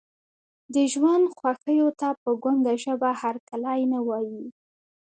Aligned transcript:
د 0.73 0.75
ژوند 0.93 1.25
خوښیو 1.37 1.89
ته 1.99 2.07
په 2.21 2.29
ګونګه 2.43 2.73
ژبه 2.83 3.09
هرکلی 3.21 3.81
نه 3.91 3.99
وایي. 4.07 4.43